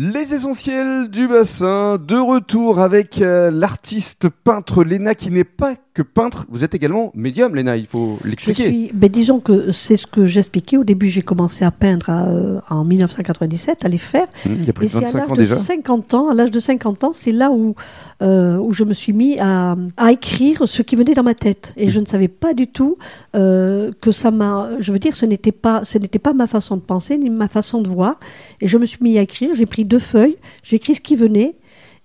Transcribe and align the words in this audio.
Les 0.00 0.32
essentiels 0.32 1.08
du 1.08 1.26
bassin, 1.26 1.98
de 1.98 2.14
retour 2.14 2.78
avec 2.78 3.20
euh, 3.20 3.50
l'artiste 3.50 4.28
peintre 4.28 4.84
Léna 4.84 5.16
qui 5.16 5.32
n'est 5.32 5.42
pas 5.42 5.74
que 5.98 6.02
peintre, 6.04 6.46
vous 6.48 6.62
êtes 6.62 6.76
également 6.76 7.10
médium 7.16 7.56
Léna, 7.56 7.76
il 7.76 7.86
faut 7.86 8.20
l'expliquer. 8.24 8.68
suis, 8.68 8.92
disons 9.10 9.40
que 9.40 9.72
c'est 9.72 9.96
ce 9.96 10.06
que 10.06 10.26
j'expliquais. 10.26 10.76
Au 10.76 10.84
début, 10.84 11.08
j'ai 11.08 11.22
commencé 11.22 11.64
à 11.64 11.72
peindre 11.72 12.08
à, 12.08 12.28
euh, 12.28 12.60
en 12.70 12.84
1997, 12.84 13.84
à 13.84 13.88
les 13.88 13.98
faire. 13.98 14.28
Mmh, 14.46 14.50
il 14.60 14.64
y 14.64 14.70
a 14.70 14.72
plus 14.72 14.84
Et 14.84 14.86
de 14.86 14.92
c'est 14.92 14.98
à 14.98 15.00
25 15.00 15.18
l'âge 15.18 15.28
ans 15.28 15.32
de 15.32 15.40
déjà. 15.40 15.56
50 15.56 16.14
ans, 16.14 16.28
à 16.28 16.34
l'âge 16.34 16.52
de 16.52 16.60
50 16.60 17.02
ans, 17.02 17.12
c'est 17.12 17.32
là 17.32 17.50
où, 17.50 17.74
euh, 18.22 18.58
où 18.58 18.72
je 18.72 18.84
me 18.84 18.94
suis 18.94 19.12
mis 19.12 19.40
à, 19.40 19.74
à 19.96 20.12
écrire 20.12 20.68
ce 20.68 20.82
qui 20.82 20.94
venait 20.94 21.14
dans 21.14 21.24
ma 21.24 21.34
tête. 21.34 21.74
Et 21.76 21.90
je 21.90 21.98
ne 21.98 22.06
savais 22.06 22.28
pas 22.28 22.54
du 22.54 22.68
tout 22.68 22.96
euh, 23.34 23.90
que 24.00 24.12
ça 24.12 24.30
m'a. 24.30 24.70
Je 24.78 24.92
veux 24.92 25.00
dire, 25.00 25.16
ce 25.16 25.26
n'était 25.26 25.50
pas, 25.50 25.80
ce 25.82 25.98
n'était 25.98 26.20
pas 26.20 26.32
ma 26.32 26.46
façon 26.46 26.76
de 26.76 26.82
penser 26.82 27.18
ni 27.18 27.28
ma 27.28 27.48
façon 27.48 27.82
de 27.82 27.88
voir. 27.88 28.20
Et 28.60 28.68
je 28.68 28.78
me 28.78 28.86
suis 28.86 29.00
mis 29.02 29.18
à 29.18 29.22
écrire. 29.22 29.50
J'ai 29.56 29.66
pris 29.66 29.84
deux 29.84 29.98
feuilles, 29.98 30.36
j'ai 30.62 30.76
écrit 30.76 30.94
ce 30.94 31.00
qui 31.00 31.16
venait. 31.16 31.56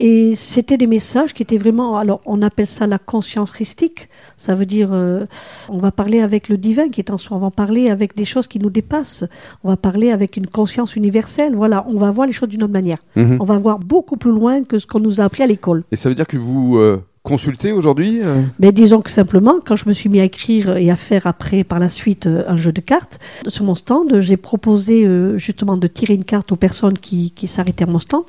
Et 0.00 0.34
c'était 0.36 0.76
des 0.76 0.86
messages 0.86 1.34
qui 1.34 1.42
étaient 1.42 1.58
vraiment, 1.58 1.96
alors 1.96 2.20
on 2.26 2.42
appelle 2.42 2.66
ça 2.66 2.86
la 2.86 2.98
conscience 2.98 3.52
christique, 3.52 4.08
ça 4.36 4.54
veut 4.54 4.66
dire 4.66 4.90
euh, 4.92 5.26
on 5.68 5.78
va 5.78 5.92
parler 5.92 6.20
avec 6.20 6.48
le 6.48 6.56
divin 6.56 6.88
qui 6.88 7.00
est 7.00 7.10
en 7.10 7.18
soi, 7.18 7.36
on 7.36 7.40
va 7.40 7.50
parler 7.50 7.90
avec 7.90 8.16
des 8.16 8.24
choses 8.24 8.46
qui 8.46 8.58
nous 8.58 8.70
dépassent, 8.70 9.24
on 9.64 9.68
va 9.68 9.76
parler 9.76 10.10
avec 10.10 10.36
une 10.36 10.46
conscience 10.46 10.96
universelle, 10.96 11.54
voilà, 11.54 11.84
on 11.88 11.98
va 11.98 12.10
voir 12.10 12.26
les 12.26 12.32
choses 12.32 12.48
d'une 12.48 12.62
autre 12.62 12.72
manière. 12.72 12.98
Mhm. 13.16 13.38
On 13.40 13.44
va 13.44 13.58
voir 13.58 13.78
beaucoup 13.78 14.16
plus 14.16 14.32
loin 14.32 14.64
que 14.64 14.78
ce 14.78 14.86
qu'on 14.86 15.00
nous 15.00 15.20
a 15.20 15.24
appris 15.24 15.42
à 15.42 15.46
l'école. 15.46 15.84
Et 15.92 15.96
ça 15.96 16.08
veut 16.08 16.14
dire 16.14 16.26
que 16.26 16.36
vous 16.36 16.78
euh, 16.78 17.02
consultez 17.22 17.72
aujourd'hui 17.72 18.20
euh 18.22 18.42
Mais 18.58 18.72
disons 18.72 19.00
que 19.00 19.10
simplement, 19.10 19.56
quand 19.64 19.76
je 19.76 19.88
me 19.88 19.94
suis 19.94 20.08
mis 20.08 20.20
à 20.20 20.24
écrire 20.24 20.76
et 20.76 20.90
à 20.90 20.96
faire 20.96 21.26
après, 21.26 21.64
par 21.64 21.78
la 21.78 21.88
suite, 21.88 22.26
euh, 22.26 22.44
un 22.48 22.56
jeu 22.56 22.72
de 22.72 22.80
cartes, 22.80 23.20
sur 23.46 23.64
mon 23.64 23.74
stand, 23.74 24.20
j'ai 24.20 24.36
proposé 24.36 25.04
euh, 25.04 25.38
justement 25.38 25.76
de 25.76 25.86
tirer 25.86 26.14
une 26.14 26.24
carte 26.24 26.50
aux 26.52 26.56
personnes 26.56 26.98
qui, 26.98 27.30
qui 27.30 27.46
s'arrêtaient 27.46 27.84
à 27.84 27.86
mon 27.86 28.00
stand. 28.00 28.24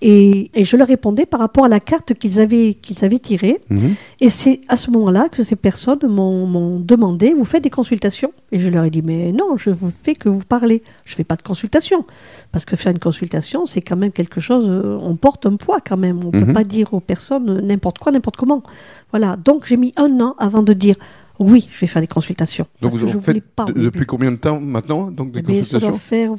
Et, 0.00 0.50
et 0.54 0.64
je 0.64 0.76
leur 0.76 0.86
répondais 0.86 1.26
par 1.26 1.40
rapport 1.40 1.64
à 1.64 1.68
la 1.68 1.80
carte 1.80 2.14
qu'ils 2.14 2.38
avaient, 2.38 2.74
qu'ils 2.74 3.04
avaient 3.04 3.18
tirée. 3.18 3.60
Mhm. 3.70 3.94
Et 4.20 4.28
c'est 4.28 4.60
à 4.68 4.76
ce 4.76 4.90
moment-là 4.92 5.28
que 5.30 5.42
ces 5.42 5.56
personnes 5.56 6.06
m'ont 6.06 6.78
demandé, 6.78 7.34
vous 7.36 7.44
faites 7.44 7.64
des 7.64 7.70
consultations? 7.70 8.32
Et 8.50 8.60
je 8.60 8.68
leur 8.70 8.84
ai 8.84 8.90
dit, 8.90 9.02
mais 9.02 9.30
non, 9.32 9.56
je 9.58 9.68
vous 9.70 9.90
fais 9.90 10.14
que 10.14 10.28
vous 10.30 10.42
parlez. 10.44 10.82
Je 11.04 11.14
fais 11.14 11.24
pas 11.24 11.36
de 11.36 11.42
consultation. 11.42 12.06
Parce 12.50 12.64
que 12.64 12.76
faire 12.76 12.92
une 12.92 12.98
consultation, 12.98 13.66
c'est 13.66 13.82
quand 13.82 13.96
même 13.96 14.12
quelque 14.12 14.40
chose, 14.40 14.64
euh, 14.68 14.98
on 15.02 15.16
porte 15.16 15.44
un 15.46 15.56
poids 15.56 15.80
quand 15.86 15.98
même. 15.98 16.20
On 16.24 16.30
Mhm. 16.34 16.46
peut 16.46 16.52
pas 16.54 16.64
dire 16.64 16.94
aux 16.94 17.00
personnes 17.00 17.60
n'importe 17.66 17.98
quoi, 17.98 18.10
n'importe 18.12 18.36
comment. 18.36 18.62
Voilà. 19.10 19.36
Donc 19.36 19.66
j'ai 19.66 19.76
mis 19.76 19.92
un 19.96 20.18
an 20.20 20.34
avant 20.38 20.62
de 20.62 20.72
dire, 20.72 20.96
oui, 21.38 21.68
je 21.70 21.78
vais 21.80 21.86
faire 21.86 22.00
des 22.02 22.08
consultations. 22.08 22.66
Donc 22.80 22.92
vous 22.92 23.04
en 23.04 23.06
voulais 23.18 23.20
faites 23.34 23.44
pas. 23.54 23.66
depuis 23.66 24.06
combien 24.06 24.32
de 24.32 24.38
temps 24.38 24.58
maintenant 24.60 25.10
donc 25.10 25.30
des 25.30 25.40
Eh 25.40 25.42
bien, 25.42 25.62
ça 25.62 25.78
doit 25.78 25.90
consultations? 25.90 26.38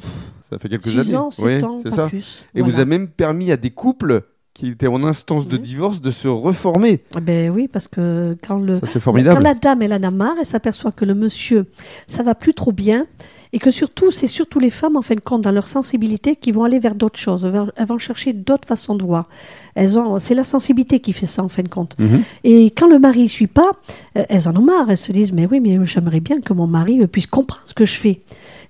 Ça 0.50 0.58
fait 0.58 0.68
quelques 0.68 0.88
6 0.88 0.98
années. 0.98 1.16
ans, 1.16 1.30
7 1.30 1.44
Oui, 1.44 1.64
ans, 1.64 1.78
c'est 1.80 1.90
ça. 1.92 2.08
plus. 2.08 2.42
Et 2.56 2.62
vous 2.62 2.74
avez 2.74 2.84
même 2.86 3.06
permis 3.06 3.52
à 3.52 3.56
des 3.56 3.70
couples 3.70 4.22
qui 4.60 4.68
étaient 4.68 4.86
en 4.88 5.02
instance 5.04 5.48
de 5.48 5.56
Mhm. 5.56 5.62
divorce 5.62 6.00
de 6.02 6.10
se 6.10 6.28
reformer. 6.28 7.02
Eh 7.16 7.20
Ben 7.20 7.50
oui, 7.50 7.66
parce 7.66 7.88
que 7.88 8.36
quand 8.46 8.58
le, 8.58 8.74
Ça 8.74 9.00
Quand 9.00 9.38
la 9.40 9.54
dame, 9.54 9.80
elle 9.80 9.94
en 9.94 10.02
a 10.02 10.10
marre, 10.10 10.34
elle 10.38 10.44
s'aperçoit 10.44 10.92
que 10.92 11.06
le 11.06 11.14
monsieur, 11.14 11.64
ça 12.06 12.22
va 12.22 12.34
plus 12.34 12.52
trop 12.52 12.70
bien, 12.70 13.06
et 13.52 13.58
que 13.58 13.70
surtout, 13.70 14.10
c'est 14.10 14.28
surtout 14.28 14.58
les 14.58 14.70
femmes, 14.70 14.96
en 14.96 15.02
fin 15.02 15.14
de 15.14 15.20
compte, 15.20 15.42
dans 15.42 15.50
leur 15.50 15.68
sensibilité, 15.68 16.36
qui 16.36 16.52
vont 16.52 16.64
aller 16.64 16.78
vers 16.78 16.94
d'autres 16.94 17.18
choses, 17.18 17.50
elles 17.76 17.86
vont 17.86 17.98
chercher 17.98 18.32
d'autres 18.32 18.66
façons 18.66 18.94
de 18.94 19.02
voir. 19.02 19.28
Elles 19.74 19.98
ont, 19.98 20.18
c'est 20.20 20.34
la 20.34 20.44
sensibilité 20.44 21.00
qui 21.00 21.12
fait 21.12 21.26
ça, 21.26 21.42
en 21.42 21.48
fin 21.48 21.62
de 21.62 21.68
compte. 21.68 21.96
Mhm. 21.98 22.22
Et 22.44 22.66
quand 22.66 22.88
le 22.88 22.98
mari 22.98 23.24
ne 23.24 23.28
suit 23.28 23.46
pas, 23.46 23.70
euh, 24.16 24.24
elles 24.28 24.48
en 24.48 24.56
ont 24.56 24.62
marre, 24.62 24.90
elles 24.90 24.98
se 24.98 25.12
disent, 25.12 25.32
mais 25.32 25.46
oui, 25.50 25.60
mais 25.60 25.78
j'aimerais 25.84 26.20
bien 26.20 26.40
que 26.40 26.52
mon 26.52 26.66
mari 26.66 27.00
euh, 27.00 27.06
puisse 27.06 27.26
comprendre 27.26 27.62
ce 27.66 27.74
que 27.74 27.86
je 27.86 27.94
fais. 27.94 28.20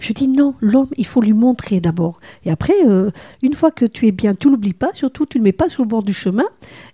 Je 0.00 0.14
dis 0.14 0.28
non, 0.28 0.54
l'homme, 0.60 0.88
il 0.96 1.06
faut 1.06 1.20
lui 1.20 1.34
montrer 1.34 1.80
d'abord. 1.80 2.20
Et 2.46 2.50
après, 2.50 2.74
euh, 2.86 3.10
une 3.42 3.52
fois 3.52 3.70
que 3.70 3.84
tu 3.84 4.06
es 4.06 4.12
bien, 4.12 4.34
tu 4.34 4.50
l'oublies 4.50 4.72
pas, 4.72 4.90
surtout 4.94 5.26
tu 5.26 5.38
ne 5.38 5.42
le 5.42 5.48
mets 5.48 5.52
pas 5.52 5.68
sur 5.68 5.82
le 5.82 5.88
bord 5.88 6.02
du 6.02 6.14
chemin. 6.14 6.46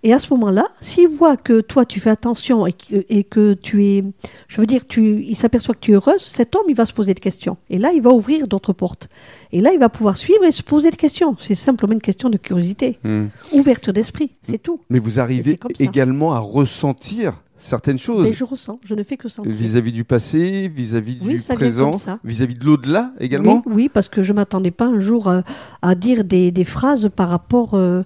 Et 0.02 0.12
à 0.12 0.18
ce 0.18 0.32
moment-là, 0.34 0.66
s'il 0.80 1.08
voit 1.08 1.36
que 1.36 1.60
toi 1.60 1.86
tu 1.86 2.00
fais 2.00 2.10
attention 2.10 2.66
et 2.66 2.72
que, 2.72 3.06
et 3.08 3.22
que 3.22 3.54
tu 3.54 3.84
es, 3.84 4.04
je 4.48 4.60
veux 4.60 4.66
dire, 4.66 4.86
tu, 4.86 5.22
il 5.22 5.36
s'aperçoit 5.36 5.74
que 5.74 5.80
tu 5.80 5.92
es 5.92 5.94
heureuse, 5.94 6.22
cet 6.22 6.56
homme 6.56 6.64
il 6.68 6.74
va 6.74 6.84
se 6.84 6.92
poser 6.92 7.14
des 7.14 7.20
questions. 7.20 7.56
Et 7.70 7.75
là, 7.78 7.92
il 7.92 8.02
va 8.02 8.10
ouvrir 8.10 8.46
d'autres 8.48 8.72
portes. 8.72 9.08
Et 9.52 9.60
là, 9.60 9.70
il 9.72 9.78
va 9.78 9.88
pouvoir 9.88 10.16
suivre 10.16 10.44
et 10.44 10.52
se 10.52 10.62
poser 10.62 10.90
des 10.90 10.96
questions. 10.96 11.36
C'est 11.38 11.54
simplement 11.54 11.92
une 11.92 12.00
question 12.00 12.28
de 12.30 12.36
curiosité, 12.36 12.98
Mhm. 13.04 13.30
ouverture 13.52 13.92
d'esprit, 13.92 14.30
c'est 14.42 14.58
tout. 14.62 14.80
Mais 14.90 14.98
vous 14.98 15.20
arrivez 15.20 15.58
également 15.80 16.32
à 16.34 16.38
ressentir 16.38 17.42
certaines 17.58 17.98
choses 17.98 18.26
Mais 18.26 18.32
je 18.34 18.44
ressens, 18.44 18.78
je 18.84 18.94
ne 18.94 19.02
fais 19.02 19.16
que 19.16 19.28
sentir. 19.28 19.50
vis-à-vis 19.52 19.92
du 19.92 20.04
passé, 20.04 20.70
vis-à-vis 20.74 21.18
Oui, 21.22 21.36
du 21.36 21.42
présent, 21.54 21.92
vis-à-vis 22.24 22.54
de 22.54 22.64
l'au-delà 22.64 23.12
également. 23.20 23.62
Oui, 23.66 23.72
oui, 23.74 23.90
parce 23.92 24.08
que 24.08 24.22
je 24.22 24.32
m'attendais 24.32 24.70
pas 24.70 24.86
un 24.86 25.00
jour 25.00 25.28
euh, 25.28 25.40
à 25.82 25.94
dire 25.94 26.24
des, 26.24 26.50
des 26.50 26.64
phrases 26.64 27.08
par 27.14 27.28
rapport 27.28 27.70
euh, 27.74 28.02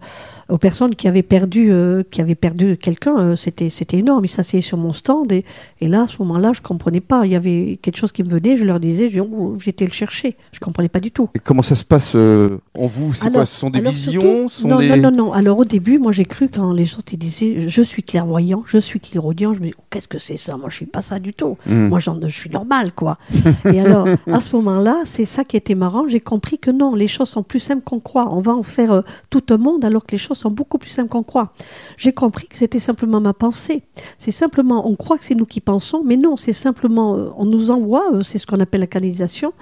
aux 0.48 0.58
personnes 0.58 0.94
qui 0.94 1.08
avaient 1.08 1.22
perdu, 1.22 1.70
euh, 1.72 2.02
qui 2.10 2.20
avaient 2.20 2.34
perdu 2.34 2.76
quelqu'un. 2.76 3.34
c'était, 3.36 3.70
c'était 3.70 3.98
énorme. 3.98 4.24
Ils 4.24 4.28
s'asseyaient 4.28 4.62
sur 4.62 4.78
mon 4.78 4.92
stand 4.92 5.32
et, 5.32 5.44
et 5.80 5.88
là, 5.88 6.02
à 6.02 6.06
ce 6.06 6.16
moment-là, 6.20 6.52
je 6.54 6.60
comprenais 6.60 7.00
pas. 7.00 7.26
Il 7.26 7.32
y 7.32 7.36
avait 7.36 7.78
quelque 7.82 7.96
chose 7.96 8.12
qui 8.12 8.22
me 8.22 8.28
venait. 8.28 8.56
Je 8.56 8.64
leur 8.64 8.78
disais, 8.80 9.10
oh, 9.20 9.54
j'étais 9.58 9.84
le 9.86 9.92
chercher. 9.92 10.36
Je 10.52 10.60
comprenais 10.60 10.88
pas 10.88 11.00
du 11.00 11.10
tout. 11.10 11.28
Et 11.34 11.38
comment 11.38 11.62
ça 11.62 11.74
se 11.74 11.84
passe 11.84 12.12
euh, 12.14 12.58
en 12.78 12.86
vous? 12.86 13.12
Quoi? 13.32 13.46
Ce 13.46 13.58
sont 13.58 13.70
des 13.70 13.80
visions? 13.80 14.20
surtout- 14.20 14.48
ce 14.48 14.62
sont 14.62 14.68
non, 14.68 14.78
des... 14.78 14.88
non, 14.90 15.10
non, 15.10 15.10
non. 15.10 15.32
Alors 15.32 15.58
au 15.58 15.64
début, 15.64 15.98
moi 15.98 16.12
j'ai 16.12 16.24
cru 16.24 16.48
quand 16.48 16.72
les 16.72 16.94
autres 16.94 17.12
ils 17.12 17.18
disaient 17.18 17.68
je 17.68 17.82
suis 17.82 18.02
clairvoyant, 18.02 18.62
je 18.66 18.78
suis 18.78 19.00
clairaudient, 19.00 19.39
je 19.40 19.60
me 19.60 19.66
dis 19.66 19.74
oh, 19.78 19.82
qu'est-ce 19.90 20.08
que 20.08 20.18
c'est 20.18 20.36
ça? 20.36 20.56
Moi 20.56 20.68
je 20.70 20.76
suis 20.76 20.86
pas 20.86 21.02
ça 21.02 21.18
du 21.18 21.34
tout. 21.34 21.56
Mhm. 21.66 21.88
Moi 21.88 21.98
je 21.98 22.10
suis 22.28 22.50
normal 22.50 22.92
quoi. 22.92 23.18
Et 23.72 23.80
alors 23.80 24.06
à 24.30 24.40
ce 24.40 24.54
moment-là, 24.56 25.02
c'est 25.04 25.24
ça 25.24 25.44
qui 25.44 25.56
était 25.56 25.74
marrant. 25.74 26.06
J'ai 26.08 26.20
compris 26.20 26.58
que 26.58 26.70
non, 26.70 26.94
les 26.94 27.08
choses 27.08 27.28
sont 27.28 27.42
plus 27.42 27.60
simples 27.60 27.82
qu'on 27.84 28.00
croit. 28.00 28.28
On 28.32 28.40
va 28.40 28.54
en 28.54 28.62
faire 28.62 28.92
euh, 28.92 29.02
tout 29.30 29.42
un 29.50 29.56
monde 29.56 29.84
alors 29.84 30.04
que 30.04 30.12
les 30.12 30.18
choses 30.18 30.38
sont 30.38 30.50
beaucoup 30.50 30.78
plus 30.78 30.90
simples 30.90 31.08
qu'on 31.08 31.22
croit. 31.22 31.52
J'ai 31.96 32.12
compris 32.12 32.46
que 32.48 32.56
c'était 32.56 32.78
simplement 32.78 33.20
ma 33.20 33.34
pensée. 33.34 33.82
C'est 34.18 34.32
simplement 34.32 34.88
on 34.88 34.94
croit 34.96 35.18
que 35.18 35.24
c'est 35.24 35.34
nous 35.34 35.46
qui 35.46 35.60
pensons, 35.60 36.02
mais 36.04 36.16
non, 36.16 36.36
c'est 36.36 36.52
simplement 36.52 37.16
euh, 37.16 37.30
on 37.36 37.46
nous 37.46 37.70
envoie, 37.70 38.12
euh, 38.14 38.22
c'est 38.22 38.38
ce 38.38 38.46
qu'on 38.46 38.60
appelle 38.60 38.80
la 38.80 38.86
canalisation. 38.86 39.52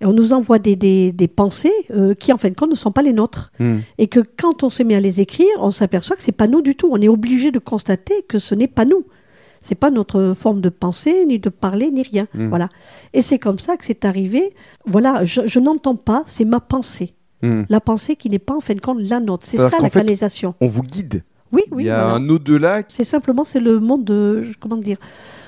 Et 0.00 0.04
on 0.04 0.12
nous 0.12 0.32
envoie 0.32 0.58
des, 0.58 0.74
des, 0.74 1.12
des 1.12 1.28
pensées 1.28 1.72
euh, 1.92 2.14
qui, 2.14 2.32
en 2.32 2.36
fin 2.36 2.48
de 2.50 2.56
compte, 2.56 2.70
ne 2.70 2.74
sont 2.74 2.90
pas 2.90 3.02
les 3.02 3.12
nôtres 3.12 3.52
Mhm. 3.60 3.82
et 3.98 4.08
que 4.08 4.20
quand 4.20 4.64
on 4.64 4.70
se 4.70 4.82
met 4.82 4.96
à 4.96 5.00
les 5.00 5.20
écrire, 5.20 5.46
on 5.60 5.70
s'aperçoit 5.70 6.16
que 6.16 6.22
c'est 6.22 6.32
pas 6.32 6.48
nous 6.48 6.60
du 6.60 6.74
tout. 6.74 6.88
On 6.90 7.00
est 7.00 7.08
obligé 7.08 7.52
de 7.52 7.58
constater 7.60 8.24
que 8.28 8.38
ce 8.40 8.54
n'est 8.56 8.66
pas 8.66 8.84
nous. 8.84 9.04
C'est 9.62 9.74
pas 9.74 9.90
notre 9.90 10.34
forme 10.36 10.60
de 10.60 10.68
penser, 10.68 11.24
ni 11.26 11.38
de 11.38 11.48
parler, 11.48 11.90
ni 11.90 12.02
rien. 12.02 12.26
Mm. 12.34 12.48
Voilà. 12.48 12.68
Et 13.12 13.22
c'est 13.22 13.38
comme 13.38 13.58
ça 13.58 13.76
que 13.76 13.84
c'est 13.84 14.04
arrivé. 14.04 14.54
Voilà, 14.84 15.24
je, 15.24 15.42
je 15.46 15.60
n'entends 15.60 15.96
pas, 15.96 16.22
c'est 16.26 16.44
ma 16.44 16.60
pensée. 16.60 17.14
Mhm. 17.42 17.66
La 17.68 17.80
pensée 17.80 18.16
qui 18.16 18.30
n'est 18.30 18.38
pas 18.38 18.56
en 18.56 18.60
fin 18.60 18.74
de 18.74 18.80
compte 18.80 19.00
la 19.00 19.20
nôtre. 19.20 19.44
C'est 19.46 19.56
ça 19.56 19.70
la 19.80 19.90
fait, 19.90 19.98
canalisation. 19.98 20.54
On 20.60 20.68
vous 20.68 20.82
guide. 20.82 21.24
Oui, 21.52 21.62
oui. 21.70 21.84
Il 21.84 21.86
y 21.86 21.90
a 21.90 22.08
voilà. 22.10 22.14
un 22.24 22.28
au-delà. 22.28 22.82
C'est 22.88 23.04
simplement, 23.04 23.44
c'est 23.44 23.60
le 23.60 23.78
monde 23.78 24.04
de, 24.04 24.44
comment 24.60 24.76
dire, 24.76 24.96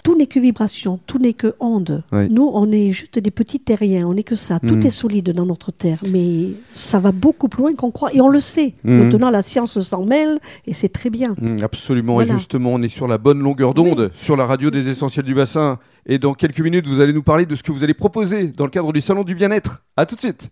tout 0.02 0.16
n'est 0.16 0.26
que 0.26 0.38
vibration, 0.38 1.00
tout 1.06 1.18
n'est 1.18 1.32
que 1.32 1.54
onde. 1.60 2.02
Oui. 2.12 2.28
Nous, 2.30 2.50
on 2.52 2.70
est 2.70 2.92
juste 2.92 3.18
des 3.18 3.30
petits 3.30 3.58
terriens, 3.60 4.06
on 4.06 4.12
n'est 4.14 4.22
que 4.22 4.36
ça. 4.36 4.60
Tout 4.60 4.74
Mhm. 4.74 4.86
est 4.86 4.90
solide 4.90 5.30
dans 5.30 5.46
notre 5.46 5.72
terre, 5.72 5.98
mais 6.10 6.48
ça 6.74 6.98
va 7.00 7.10
beaucoup 7.10 7.48
plus 7.48 7.62
loin 7.62 7.74
qu'on 7.74 7.90
croit, 7.90 8.12
et 8.14 8.20
on 8.20 8.28
le 8.28 8.40
sait. 8.40 8.74
Mhm. 8.84 9.04
Maintenant, 9.04 9.30
la 9.30 9.40
science 9.42 9.80
s'en 9.80 10.04
mêle, 10.04 10.38
et 10.66 10.74
c'est 10.74 10.90
très 10.90 11.08
bien. 11.08 11.34
Mm, 11.40 11.62
absolument. 11.62 12.14
Voilà. 12.14 12.34
Et 12.34 12.36
justement, 12.36 12.70
on 12.74 12.82
est 12.82 12.88
sur 12.88 13.08
la 13.08 13.16
bonne 13.16 13.40
longueur 13.40 13.72
d'onde, 13.72 14.10
sur 14.14 14.36
la 14.36 14.44
radio 14.44 14.70
des 14.70 14.88
essentiels 14.90 15.24
du 15.24 15.34
bassin. 15.34 15.78
Et 16.06 16.18
dans 16.18 16.34
quelques 16.34 16.60
minutes, 16.60 16.86
vous 16.86 17.00
allez 17.00 17.14
nous 17.14 17.22
parler 17.22 17.46
de 17.46 17.54
ce 17.54 17.62
que 17.62 17.72
vous 17.72 17.82
allez 17.82 17.94
proposer 17.94 18.48
dans 18.48 18.64
le 18.64 18.70
cadre 18.70 18.92
du 18.92 19.00
salon 19.00 19.24
du 19.24 19.34
bien-être. 19.34 19.84
À 19.96 20.04
tout 20.04 20.16
de 20.16 20.20
suite. 20.20 20.50